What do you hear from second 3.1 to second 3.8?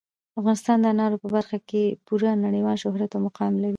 او مقام لري.